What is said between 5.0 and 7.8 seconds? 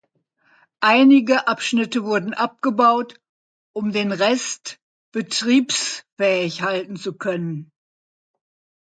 betriebsfähig halten zu können.